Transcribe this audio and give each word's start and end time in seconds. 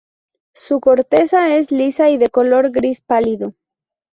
Su 0.55 0.79
corteza 0.79 1.55
es 1.55 1.71
lisa 1.71 2.09
y 2.09 2.17
de 2.17 2.29
color 2.29 2.71
gris 2.71 3.01
pálido. 3.01 3.53